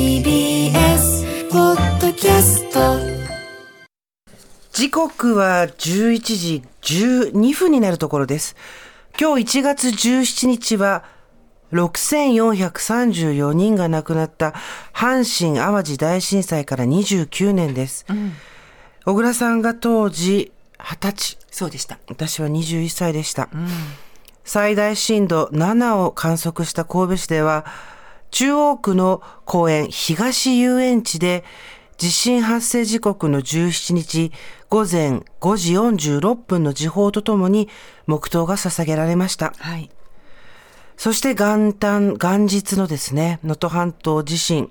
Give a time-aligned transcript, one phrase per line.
[0.00, 2.96] TBS ポッドキャスト
[4.72, 8.56] 時刻は11時12分になるところです。
[9.20, 11.04] 今日1月17日は
[11.72, 14.54] 6434人が亡くなった
[14.94, 18.06] 阪神淡路大震災から29年です。
[19.04, 21.98] 小倉さんが当時20歳、そうでした。
[22.08, 23.50] 私は21歳でした。
[24.44, 27.66] 最大震度7を観測した神戸市では、
[28.30, 31.44] 中央区の公園東遊園地で
[31.98, 34.32] 地震発生時刻の17日
[34.68, 37.68] 午前5時46分の時報とともに
[38.06, 39.52] 黙祷が捧げられました。
[39.58, 39.90] はい。
[40.96, 44.70] そして元旦、元日のですね、能登半島地震。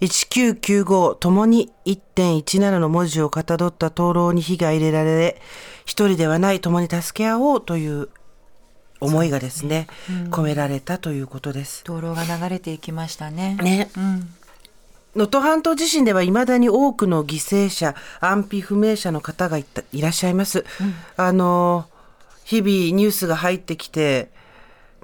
[0.00, 5.40] 1995ともに1.17の文字をかたどった灯籠に火が入れられ、
[5.86, 8.08] 一人ではない共に助け合おうという
[9.04, 9.86] 思いがですね、
[10.30, 11.84] 込められたということです。
[11.84, 13.56] 灯籠が流れていきましたね。
[13.62, 13.90] ね。
[13.96, 14.34] うん。
[15.16, 19.64] 能登半島地震では未だに多くの犠牲者、安否不明者の方がい
[20.00, 20.64] らっしゃいます。
[21.16, 21.86] あの、
[22.44, 24.30] 日々ニュースが入ってきて、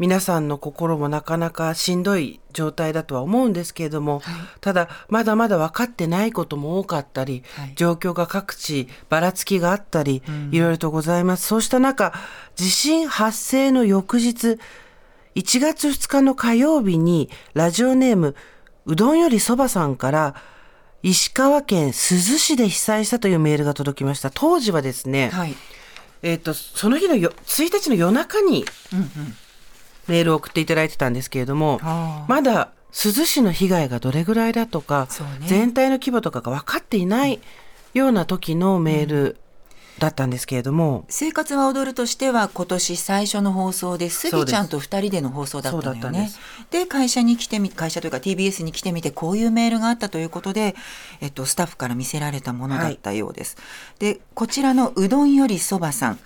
[0.00, 4.22] 皆さんの心もなかなかしんどい状態だとは思うんですけれども、
[4.62, 11.46] ただ、まだまだ分かってないことも多かったり、はい状況が各地ばらつきがあったり、いろいろとございます。
[11.46, 12.14] そうした中、
[12.56, 14.58] 地震発生の翌日、
[15.34, 18.34] 1月2日の火曜日にラジオネーム
[18.86, 20.34] うどんよりそばさんから
[21.02, 24.30] 石川県珠洲市で被災したというメールが届きました。
[24.30, 25.54] 当時はですね、はい。
[26.22, 28.64] えっ、と、その日のよ1日の夜中に
[30.10, 31.80] メールを送っていただいてたんですけれども、
[32.28, 35.08] まだ珠洲市の被害がどれぐらいだとか、
[35.40, 35.46] ね。
[35.46, 37.40] 全体の規模とかが分かっていない
[37.94, 39.36] ような時のメール
[40.00, 46.28] だったんですけれども、生活は踊るとしては今年最初の放送でスギちゃんと二人での放送だったのよね。
[46.28, 46.40] す。
[46.70, 50.74] で会社に来てみ会社というか TBS に来てみてこういうメールがあったということで、
[51.20, 53.56] えっと、スタッフから見せられたものだったようです。
[53.98, 56.18] でこちらのうどんよりそばさん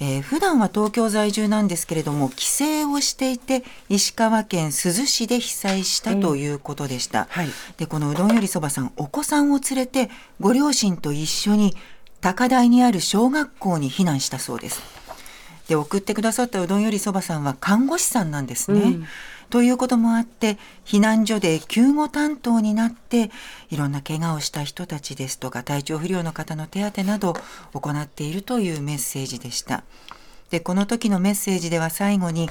[0.00, 7.48] えー普段は東京在住なんですけれども帰省をしていて石川県珠洲市で被災したということでした、はい。
[7.76, 10.10] でこのうどんよりそばさんお子さんを連れて
[10.40, 11.76] ご両親と一緒に
[12.20, 14.80] 高台にある小学校に避難したそうです。
[15.68, 18.98] で送ってくださったうどんよりそばさんは看護師さんなんですね、
[19.50, 23.30] ということもあって避難所で救護担当になって
[23.70, 27.30] いろんな怪我をした人たちですとか体調不良の方の手当など
[27.74, 29.84] を行っているというメッセージでした
[30.50, 32.48] でこの時のメッセージでは最後に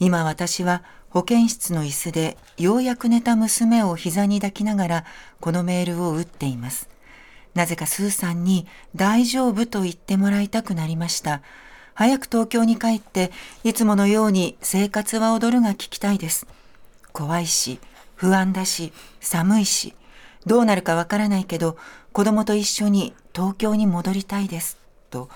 [0.00, 5.04] 今私は保健室の椅子でようやく寝た娘を膝に抱きながら
[5.40, 6.88] このメールを打っています。
[7.54, 11.42] なぜかスーさんに大丈夫と言ってもらいたくなりました。
[12.00, 13.30] 早く東京に帰って
[13.62, 16.46] いつものように生活は踊るが聞きたいです。
[17.12, 17.78] 怖いし、
[18.14, 19.92] 不安だし、寒いし、
[20.46, 21.76] どうなるかわからないけど
[22.14, 24.78] 子供と一緒に東京に戻りたいです。
[25.10, 25.28] と、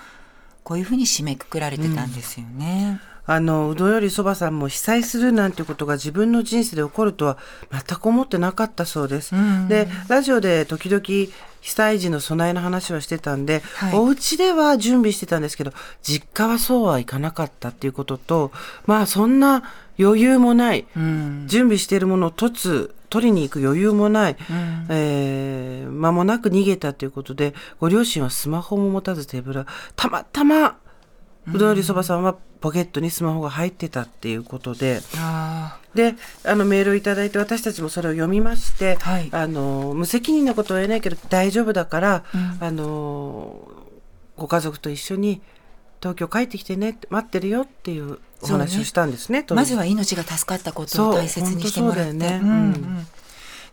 [0.63, 2.99] こういうふうに締めくくられてたんですよね。
[3.27, 7.37] あの、うどんよりそばさんも被災するなんてことが自分の人生で起こるとは
[7.71, 9.33] 全く思ってなかったそうです。
[9.67, 11.01] で、ラジオで時々
[11.61, 13.97] 被災時の備えの話をしてたんで、はい。
[13.97, 15.71] お家では準備してたんですけど、
[16.03, 18.51] 実家はそうはいかなかったっていうことと、
[18.85, 19.63] まあそんな
[19.99, 24.35] 余裕もない、準備しているものを取つ、取りに行く余裕もない、
[24.89, 29.65] えー間もなく逃げたということで、ご両親はスマホも持たず手ぶら、
[29.95, 30.77] たまたま
[31.53, 39.29] うどんよりそばさんはポケットにスマホが入ってたっていうことで、あで、あのメールをいただいて私たちもそれを読みまして、はい。
[39.31, 42.23] あの、無責任なことは言えないけど大丈夫だから、
[42.59, 43.67] あの、
[44.35, 45.41] ご家族と一緒に
[46.01, 49.43] 東京帰ってきてねって待ってるよっていうお話をしたんですね。
[49.43, 49.57] 当時。
[49.57, 52.11] まずは命が助かったことを大切にしてもらって。
[52.11, 52.39] そうだよね。
[52.43, 52.55] うんうん。
[52.55, 52.61] う
[53.01, 53.07] ん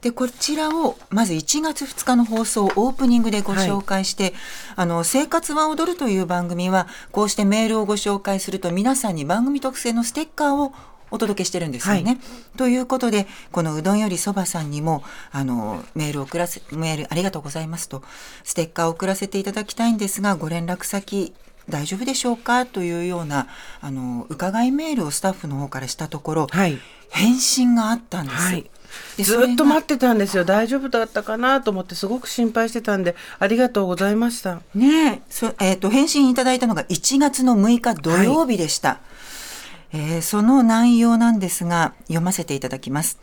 [0.03, 4.35] でこちらをまず1月2日の放送オープニングでご紹介して
[4.75, 10.75] 「あの生活は踊る」という番組はこうしてメールをご紹介すると皆さんに番組特製のステッカーを
[11.13, 12.03] お届けしてるんですよね。
[12.03, 12.19] はい
[12.57, 18.03] ということでこのうどんよりそばさんにもあのメールを送らせメールありがとうございますと
[18.43, 21.33] ステッカーを送らせていただきたいんですがご連絡先
[21.69, 22.67] 大丈夫でしょうか？
[22.67, 23.47] というような
[23.81, 26.79] あの伺いメールをスタッフの方からしたところ、はい。
[27.11, 28.37] 返信があったんです。
[28.37, 28.71] はい。
[29.17, 30.45] でずっと待っってたんですよ。
[30.45, 34.61] 大丈夫だったかなと思ってすごく心配してたんで、ありがとうございました。
[34.75, 39.01] ねえそえっ、と返信いただいたのが1月の6日土曜日でした。
[39.93, 43.19] えーその内容なんですが読ませていただきます。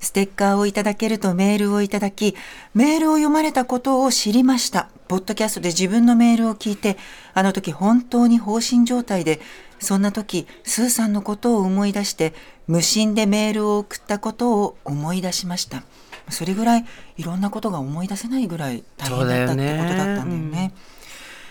[0.00, 2.36] ステッカーをいただけるとメールをいただき、
[2.74, 4.88] メールを読まれたことを知りました。
[5.08, 6.96] ポッドキャストで自分のメールを聞いて、
[7.34, 9.40] あの時本当に放心状態で、
[9.78, 12.34] そんな時、スーさんのことを思い出して、
[12.66, 15.82] 無心でメールを送ったことを思い出しました。
[16.28, 16.84] それぐらい
[17.16, 20.72] いろんなことが思い出せないぐらい大変だったってことだったんだよね。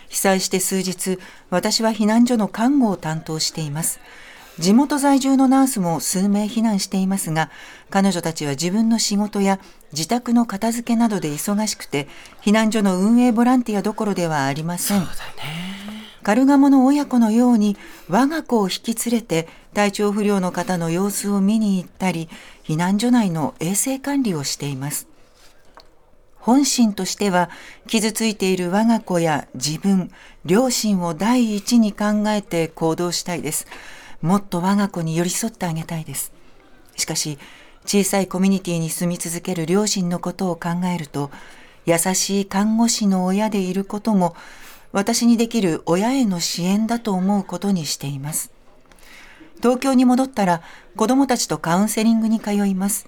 [0.09, 1.19] 被災して数日、
[1.49, 3.99] 私は避難所の看護を担当しています。
[4.57, 7.49] 地元在住のナースも数名避難していますが、
[7.89, 9.59] 彼女たちは自分の仕事や
[9.91, 12.07] 自宅の片付けなどで忙しくて、
[12.41, 15.05] 避難所の運営ボランティアどころではありません。
[16.23, 17.77] カルガモの親子のように
[18.07, 22.29] 我が子を引き連れて体調不良の方の様子を見に行ったり、
[22.63, 25.07] 避難所内の衛生管理をしています。
[26.39, 27.49] 本心としては
[27.87, 30.11] 傷ついている我が子や自分、
[30.45, 33.67] 両親を第一に考えて行動したいです。
[34.21, 36.31] もっと我が子に寄り添ってあげたいです。
[36.95, 37.37] しかし、
[37.85, 41.31] 小さいコミュニティに住み続ける両親のことを考えると、
[41.85, 44.37] 優しい看護師の親でいることも、
[44.93, 48.54] 私にできる親への支援だと思うことにしています。
[49.57, 50.61] 東京に戻ったら
[50.95, 53.07] 子供たちとカウンセリングに通います。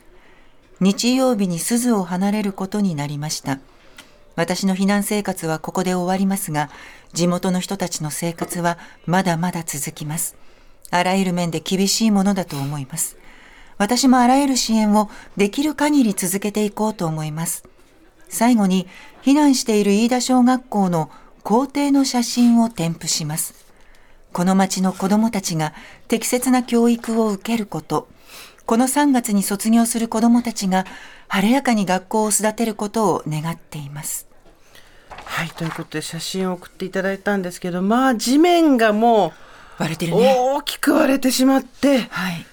[0.79, 3.59] 日曜日に鈴を離れることになりました。
[4.35, 6.69] 私の避難生活はここで終わりますが、
[7.13, 10.35] 地元の人たちの生活はまだまだ続きます。
[10.91, 13.17] あらゆる面で厳しいものだと思います。
[13.77, 17.63] 私もあらゆる支援をできる限り続けていこうと思います。
[18.29, 18.87] 最後に、
[19.23, 21.09] 避難している飯田小学校の
[21.43, 23.66] 校庭の写真を添付します。
[24.33, 25.73] この町の子供たちが
[26.07, 28.07] 適切な教育を受けること、
[28.65, 30.85] この3月に卒業する子供たちが
[31.27, 34.27] 晴れやかに学校を育てることを願っています。
[35.09, 39.33] はい、ということで写真を送っていただいたんですけど、まあ地面がも
[39.79, 40.35] う割れてるね。
[40.37, 42.45] 大きく割れてしまって、はい。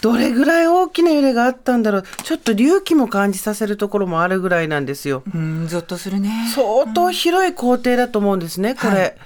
[0.00, 2.04] どれぐらい大きな揺れがあったんだろう。
[2.24, 5.22] ちょっと隆起も感じさせるところもあるぐらいなんですよ。
[5.34, 6.50] うん、ゾッとするね。
[6.54, 8.90] 相当広い校庭だと思うんですね、これ。
[8.90, 9.16] はい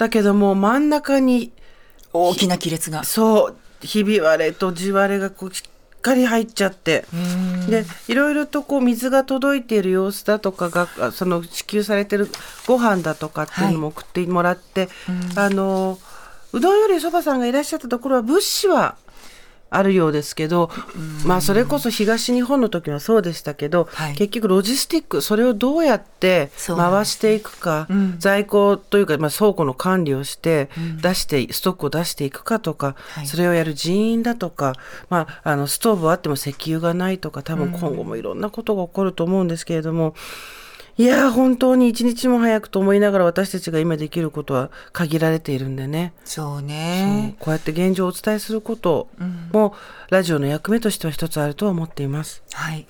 [0.00, 1.52] だけども真ん中に、
[2.14, 3.04] 大きな亀裂が。
[3.04, 7.04] そう、ひび割れと地割れがこうしっかり入っちゃって。
[7.68, 12.30] で、いろいろとこう水が届いている様子だとかが、あその支給されてる
[12.66, 14.88] ご飯だとかっていうのも送ってもらって、
[15.36, 15.98] あの、
[16.54, 18.96] うどんよりそばさんがいらっしゃったところは物資は
[19.70, 20.68] あるようですけど、
[21.24, 24.14] まあそれこそ東日本の時はそうでしたけど、はい。
[24.14, 27.88] 結局ロジスティックそれをどうやって回していくか、
[28.18, 30.68] 在庫というか、まあ、倉庫の管理をして
[31.00, 33.26] 出して、ストックを出していくかとか、はい。
[33.26, 34.74] それをやる人員だとか、
[35.08, 40.14] まあ、あのストーブはあっても石油がないとか多分今後もいろんなことが起こると思うんですけれども、
[41.00, 46.12] いやー本当に一日も早くと思いながら私たちが今できることは限られているんでね。
[46.26, 47.36] そうね。
[47.38, 49.08] こうやって現状をお伝えすること
[49.50, 49.74] も、
[50.10, 52.42] ラジオの役目としては一つあるとは思っています。
[52.52, 52.86] はい。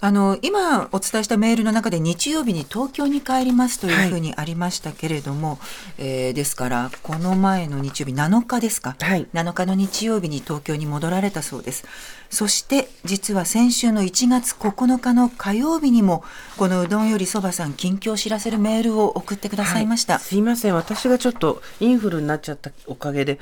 [0.00, 5.58] あの今お伝えしたメールの中で日曜日に東京に帰りますというふうにありましたけれども、
[5.98, 9.26] えーですからこの前の日曜日7日ですか、はい。
[9.32, 11.84] 7日の日曜日に東京に戻られたそうです。
[12.28, 16.24] そして実は先週の1月9日の火曜日にも
[16.56, 20.22] このうどんよりそばさん近況を知らせるメールを送ってくださいました、はい。
[20.22, 20.74] すいません。
[20.74, 23.38] 私がちょっとインフルになっちゃったおかげで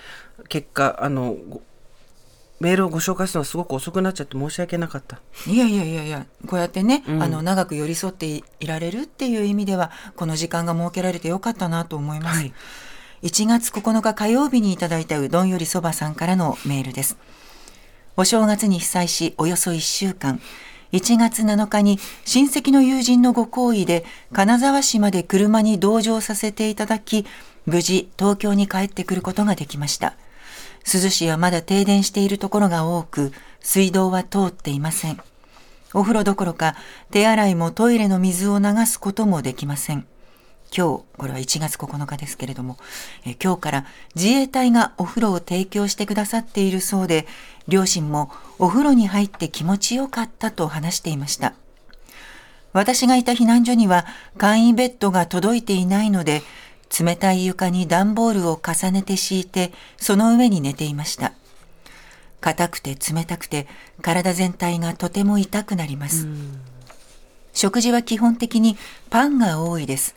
[0.49, 1.63] 結果あのご
[2.65, 5.21] メールをご紹介するのがすごく遅くなっちゃって申し訳なかった。
[5.47, 12.53] いやいやいやいやこうやってね、あの長く寄り添っていいられるっていう意味ではこの時間が設けられてよかったなと思います、はい。
[13.23, 17.19] 1月9日火曜日にいただいたうどんよりそばさんからのメールです。
[18.17, 20.41] お正月に被災しおよそ1週間。
[20.93, 27.27] 1月7日に親戚の友人のご好意で金沢市まで車に同乗させていただき
[27.67, 30.15] 無事東京に帰ってくることができました
[30.85, 35.21] 珠洲市はまだ停電しているところが多く水道は通っていません
[35.93, 36.77] お風呂どころか
[37.11, 40.07] 手洗いもトイレの水を流すこともできません
[40.77, 42.79] 今日、これは1月9日ですけれども、
[43.25, 43.87] え今日から
[44.17, 47.29] 自衛隊がお風呂を提供してくださっているそうで、
[47.69, 51.55] 両親もお風呂に入って気持ちよかったと話していました。
[52.73, 54.05] 私がいた避難所には
[54.37, 56.43] 簡易ベッドが届いていないので、
[56.99, 61.33] 冷たい床に段ボールを重ねて敷いて、その上に寝ていました。
[62.41, 63.67] 硬くて冷たくて、
[64.03, 66.29] 体全体がとても痛くなります。
[67.53, 68.77] 食事は基本的に
[69.11, 70.15] パンが多いです。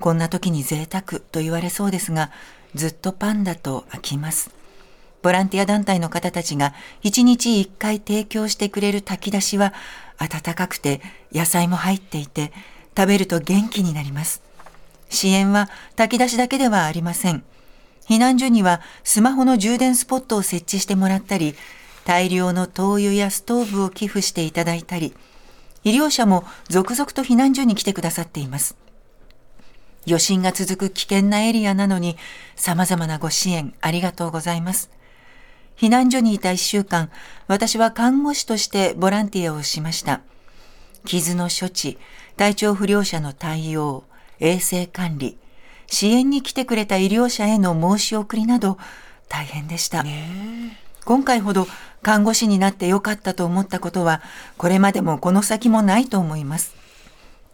[0.00, 2.30] こんな時に贅沢と言われそうですが、
[2.74, 4.50] ずっとパンだと飽きます。
[5.22, 9.74] ボランティア団体の方たちが1日1回提供してくれる炊き出しは
[10.16, 11.00] 温かくて
[11.32, 12.52] 野菜も入っていて
[12.96, 14.47] 食べると元気になります。
[15.08, 17.42] 支援は炊き出しだけではありません。
[18.08, 21.54] 避難所にはスマホの充電スポットを設置してもらったり、
[22.04, 25.14] 大量の灯油やストーブを寄付していただいたり、
[25.84, 28.76] 医療者も続々と避難所に来てくださっています。
[30.06, 32.16] 余震が続く危険なエリアなのに
[32.56, 34.90] 様々なご支援ありがとうございます。
[35.76, 37.10] 避難所にいた1週間、
[37.46, 40.22] 私は看護師としてボランティアをしました。
[41.04, 41.98] 傷の処置、
[42.36, 44.04] 体調不良者の対応、
[44.40, 45.36] 衛生管理、
[45.86, 48.78] 支援に来てくれた医療者への申し送りなど
[49.28, 50.04] 大変でした。
[51.04, 51.66] 今回ほど
[52.02, 54.22] 看護師になってよかったと思ったことは、
[54.56, 56.74] これまでもこの先もないと思います。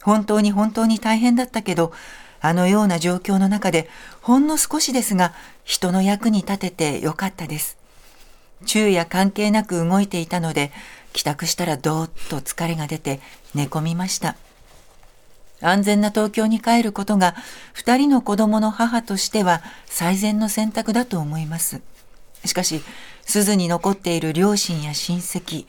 [0.03, 1.93] 本当に本当に大変だったけど、
[2.41, 3.89] あのような状況の中で、
[4.21, 5.33] ほんの少しですが、
[5.65, 7.79] 人の役に立ててよかったです。
[8.67, 10.73] 昼夜関係なく動いていたので、
[11.13, 13.21] 帰宅したらどーっと疲れが出て
[13.55, 14.37] 寝込みました。
[15.67, 17.35] 安全な東京に帰ることが、
[17.73, 21.81] 二人の子供の母としては最善の選択だと思います。
[22.45, 22.83] しかし、
[23.23, 25.67] 鈴に残っている両親や親戚、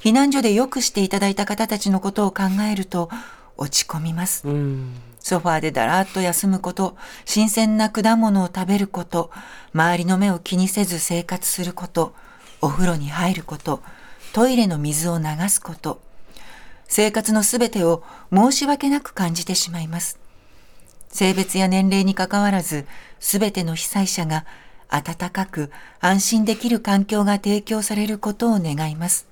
[0.00, 3.10] 避難所でよくしていただいた方たちのことを考えると
[3.56, 4.46] 落ち込みます。
[4.46, 4.94] うん。
[5.20, 9.30] ソファーでだらっと休むこと、新鮮な果物を食べること、
[9.74, 12.14] 周りの目を気にせず生活すること、
[12.60, 13.82] お風呂に入ること、
[14.32, 16.00] トイレの水を流すこと、
[16.88, 18.02] 生活のすべてを
[18.34, 20.18] 申し訳なく感じてしまいます。
[21.10, 22.86] 性別や年齢にかかわらず、
[23.20, 24.44] すべての被災者が
[24.88, 29.26] 温かく安心できる環境が提供されることを願います。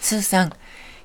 [0.00, 0.52] スーさん、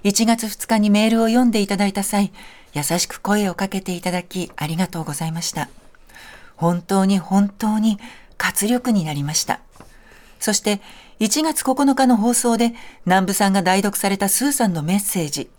[0.03, 2.31] 1月2日にメールを読んでいただいた際、
[2.73, 5.69] 優しく声をかけていただきありがとうございました。
[6.55, 7.99] 本当に本当に
[8.38, 9.59] 活力になりました。
[10.39, 10.81] そして
[11.19, 12.73] 1月9日の放送で
[13.05, 15.49] 南部さんが代読されたスーさんのメッセージ。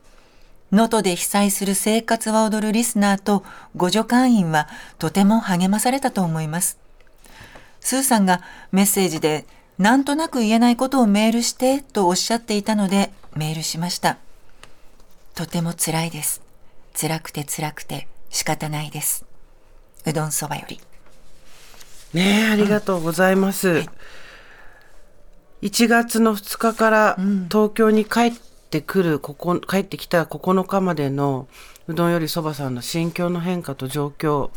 [0.72, 3.44] 能登で被災する生活は踊るリスナーと
[3.76, 6.78] 互助会員はとても励まされたと思います。
[7.80, 8.40] スーさんが
[8.72, 9.44] メッセージで
[9.78, 14.18] なんとなく言えないことをメールしてとおっしゃっていたのでメールしました。
[15.34, 16.40] とても辛いです。
[16.98, 19.26] 辛くて辛くて仕方ないです。
[20.06, 20.80] うどんそばより。
[22.14, 23.84] ねえ、ありがとうございます。
[25.62, 27.16] 1月の2日から
[27.50, 28.32] 東京に帰っ
[28.70, 31.48] てくる、ここ、帰ってきた9日までの
[31.88, 34.50] うどんよりそばさんの心境の変化と状況、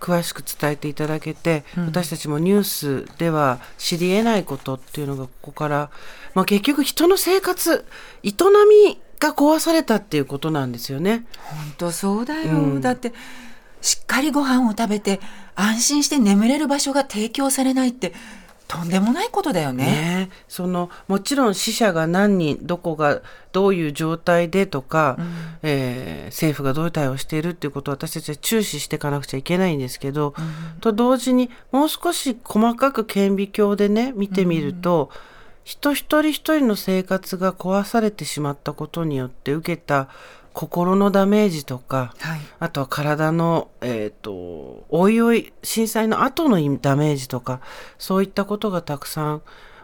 [0.00, 5.90] 詳しく伝えていただけて、私たちもニュースでは知り得ないことっていうのがここから、
[6.34, 7.84] まあ結局人の生活、
[8.24, 8.32] 営
[8.86, 11.24] みが壊されたっていうことなんですよね。
[11.44, 12.80] 本当そうだよ。
[12.80, 13.12] だって、
[13.80, 15.20] しっかりご飯を食べて
[15.54, 18.12] 安心して眠れる場所が提供されないって
[18.72, 19.84] とんでもないことだよね。
[19.84, 20.28] ね。
[20.30, 23.20] えそのもちろん死者が何人どこが
[23.52, 25.18] どういう状態でとか、
[25.62, 30.34] えー政府がどういう対応をしているっていうことを私たちは注視していかなくちゃいけないんですけど、
[30.80, 35.10] と同時にもう少し細かく顕微鏡でね見てみると、
[35.64, 40.08] 人一人一人の生活が壊されてしまったことによって受けた
[40.52, 42.40] 心のダメージとか、はい。
[42.58, 47.60] あとは体の、えっ、と、おいおい、震災の後のダメージとか、
[47.98, 49.42] そういったことがたくさん、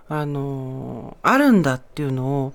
[0.09, 2.55] あのーあるんだっていうのを、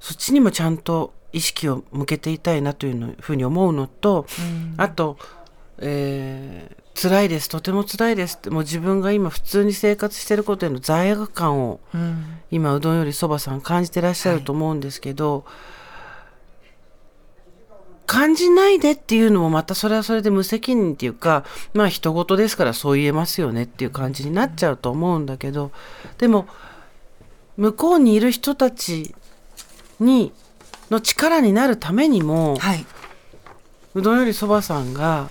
[0.00, 4.26] そっちにもちゃんと意識を向けていたいなというのふうに思うのと、
[4.76, 5.18] あと、
[5.78, 11.80] えー辛いです、とても辛いですって、もう自分が今普通に生活していることへの罪悪感を、
[12.50, 15.44] 今うどんよりそばさん感じてらっしゃると思うんですけど、
[18.12, 25.72] 感じないでっていうのもまたそれはそれで無責任っていうか、まあ人事ですからそう言えますよねっていう感じになっちゃうと思うんだけど、
[26.18, 26.46] でも、
[27.56, 29.14] 向こうにいる人たち
[29.98, 30.30] に、
[30.90, 32.84] の力になるためにも、はい。
[33.94, 35.30] うどんよりそばさんが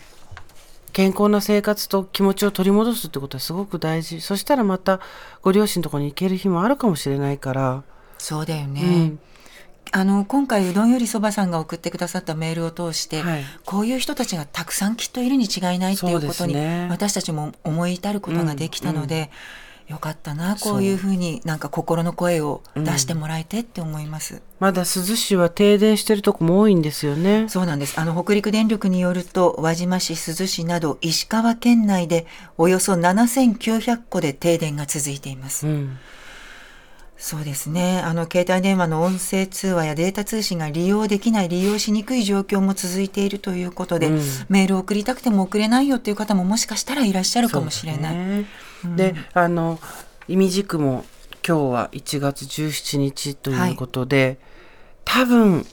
[0.92, 4.22] 健康な生活と気持ちを取り戻すってことはすごく大事。
[4.22, 5.02] そしたらまた
[5.44, 7.84] ご両親のところに行ける日もあるかもしれないから。
[8.18, 8.82] そうだよね。
[8.82, 9.20] うん
[9.94, 19.32] あの今回うどんよりそばさんが送ってくださったメールを通して、はいこういう人たちがたくさんきっといるに違いないっていうことに、ね私たちも思い至ることができたので、
[19.92, 24.42] よかったなこういうふうになんか心の声を出してもらえてって思います。
[24.60, 27.50] まだ珠洲市は停電してるとこも多いんですよね。
[27.50, 28.00] そうなんです。
[28.00, 32.26] あの、北陸電力によると、輪島市、珠洲市など、石川県内で、
[32.58, 35.68] およそ7900戸で停電が続いています。
[35.68, 35.98] うん。
[37.22, 38.00] そうですね。
[38.00, 48.16] あの、携帯電話の音声通話やデータ通信が利用できない、利用しにくい状況も続いているということで、うんメールを送りたくても送れないよっていう方ももしかしたらいらっしゃるかもしれない。
[48.16, 48.46] ね
[48.96, 49.80] で、あの、
[50.28, 51.06] いみじくも
[51.48, 54.40] 今日は1月17日ということで、
[55.06, 55.68] 多分、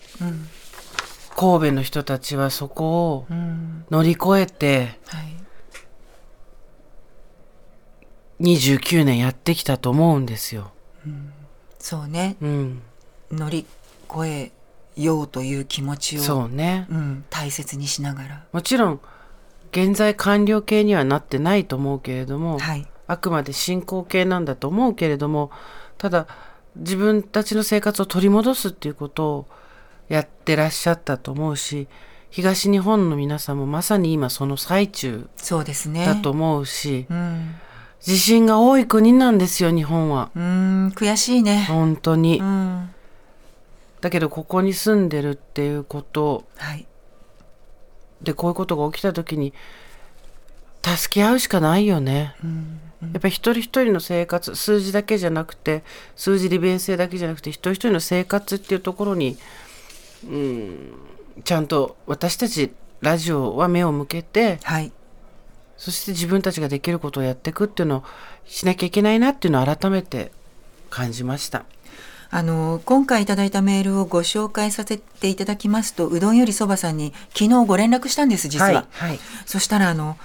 [1.35, 3.87] 神戸の人たちはそこをうん。
[3.91, 5.35] 乗り越えてはい。
[8.59, 10.73] 29年やってきたと思うんですよ。
[11.79, 12.37] そうね。
[12.41, 12.83] うん。
[13.31, 13.67] 乗り
[14.11, 14.53] 越え
[14.97, 16.87] ようという気持ちを、そうね。
[16.91, 18.45] うん、大切にしながら。
[18.53, 19.01] もちろん、
[19.71, 22.87] 現在官僚系にはなってないと思うけれども、はい。
[23.09, 25.51] あくまで進行形なんだと思うけれども
[25.97, 26.29] ただ
[26.77, 29.47] 自分たちの生活を取り戻すっていうことを
[30.09, 31.89] やってらっしゃったと思うし
[32.31, 37.55] 東日本の皆さんもまさに今その最中そうですねだと思うし、うん
[38.01, 40.31] 地震が多い国なんですよ日本は。
[40.35, 41.65] うん悔しいね。
[41.69, 42.91] 本当に、うん。
[44.01, 46.45] だけどここに住んでるっていうこと。
[46.57, 46.87] はい。
[48.23, 49.53] でこういうことが起きた時に
[50.83, 52.35] 助け合うしかないよね、
[53.03, 55.83] やっぱり一人一人の生活数字だけじゃなくて
[56.17, 59.37] 数字利便性だけじゃなくて一人一人の生活っていうところに、
[60.25, 60.93] うん、
[61.45, 64.93] ちゃんと私たちラジオは目を向けてはい
[65.79, 68.05] そして自分たちができることをやっていくっていうのを
[68.47, 70.33] しなきゃいけないなっていうのを改めて
[70.91, 71.65] 感じました。
[72.31, 79.19] あの今回いただいたメールをご紹介させていただきますとうどんよりそばさんに昨日ご連絡したんです実は、はいはい。
[79.47, 80.19] そしたらあの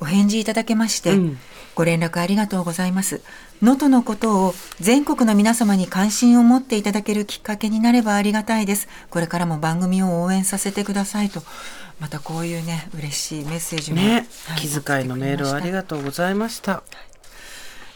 [0.00, 1.38] お返事いただけまして、うん。
[1.74, 3.22] ご連絡ありがとうございます。
[3.62, 8.88] 能登のことを全国の皆様に関心を持っていただけるきっかけになればありがたいです。
[9.08, 11.42] これからも番組を応援させてくださいと
[12.02, 16.82] またこういうね嬉しいメッセージも、ねはい気遣いのメールをありがとうございました。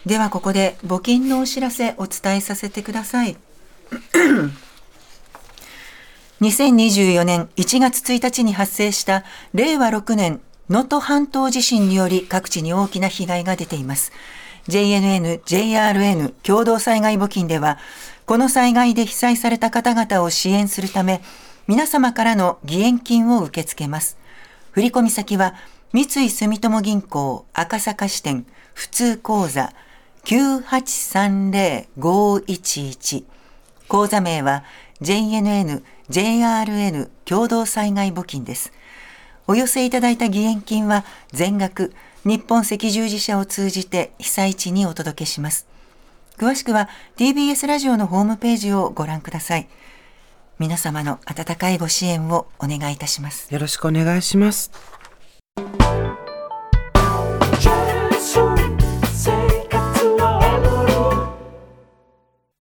[0.06, 3.36] ではここで募金のお知らせお伝えさせてください
[6.40, 14.12] 2024年1月1日に発生した令和6年能登半島地震により各地に大きな被害が出ています。
[14.68, 17.78] JNN、JRN 共同災害募金では、
[18.26, 21.22] この災害で被災された方々を支援するため、
[21.66, 24.16] 皆様からの義援金を受け付けます。
[24.70, 25.56] 振込先は、
[25.92, 29.72] 三井住友銀行赤坂支店普通口座
[30.24, 33.24] 9830-511
[33.88, 34.62] 口座名は
[35.00, 38.72] JNN、JRN 共同災害募金です。
[39.46, 41.94] お寄せいただいた義援金は全額
[42.24, 45.66] 日本赤十字社を通じて被災地にお届けします。
[46.36, 49.68] 詳しくは TBS ラジオのホームページをご覧ください。
[50.58, 53.52] 皆様の温かいご支援をお願いいたします。
[53.52, 54.70] よろしくお願いします。